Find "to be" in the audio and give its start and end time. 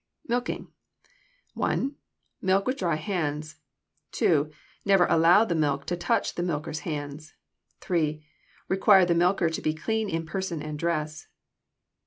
9.51-9.75